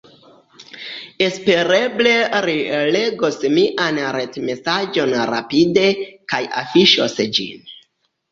[1.25, 2.13] Espereble
[2.45, 2.55] ri
[2.95, 5.85] legos mian retmesaĝon rapide,
[6.33, 7.71] kaj afiŝos ĝin